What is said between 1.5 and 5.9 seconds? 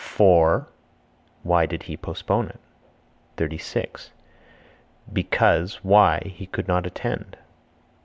did he postpone it? 36. Because